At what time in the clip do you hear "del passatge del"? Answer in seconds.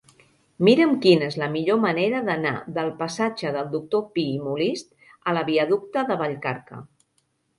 2.77-3.69